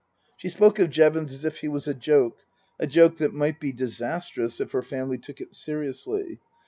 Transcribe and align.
She 0.35 0.49
spoke 0.49 0.79
of 0.79 0.89
Jevons 0.89 1.31
as 1.31 1.45
if 1.45 1.57
he 1.57 1.67
was 1.67 1.87
a 1.87 1.93
joke 1.93 2.37
a 2.79 2.87
joke 2.87 3.17
that 3.17 3.35
might 3.35 3.59
be 3.59 3.71
disastrous 3.71 4.59
if 4.59 4.71
her 4.71 4.81
family 4.81 5.19
took 5.19 5.39
it 5.39 5.53
seriously. 5.53 6.39